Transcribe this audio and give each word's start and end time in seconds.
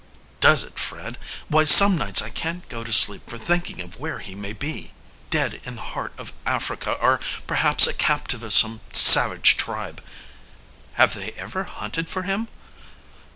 "Does 0.39 0.63
it, 0.63 0.79
Fred! 0.79 1.19
Why, 1.47 1.63
some 1.63 1.95
nights 1.95 2.23
I 2.23 2.29
can't 2.31 2.67
go 2.69 2.83
to 2.83 2.91
sleep 2.91 3.29
for 3.29 3.37
thinking 3.37 3.79
of 3.81 3.99
where 3.99 4.17
he 4.17 4.33
may 4.33 4.51
be 4.51 4.93
dead 5.29 5.61
in 5.63 5.75
the 5.75 5.81
heart 5.93 6.11
of 6.17 6.33
Africa, 6.43 6.93
or 6.93 7.19
perhaps 7.45 7.85
a 7.85 7.93
captive 7.93 8.41
of 8.41 8.51
some 8.51 8.81
savage 8.91 9.57
tribe." 9.57 10.03
"Have 10.93 11.13
they 11.13 11.33
ever 11.33 11.65
hunted 11.65 12.09
for 12.09 12.23
him?" 12.23 12.47